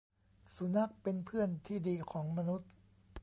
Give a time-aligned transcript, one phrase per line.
[0.55, 2.69] สุนัขเป็นเพื่อนที่ดีของมนุษย์